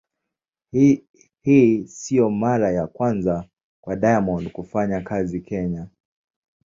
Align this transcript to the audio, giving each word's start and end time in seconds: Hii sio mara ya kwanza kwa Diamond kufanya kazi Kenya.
Hii 1.41 1.85
sio 1.87 2.29
mara 2.29 2.71
ya 2.71 2.87
kwanza 2.87 3.47
kwa 3.83 3.95
Diamond 3.95 4.51
kufanya 4.51 5.01
kazi 5.01 5.41
Kenya. 5.41 5.87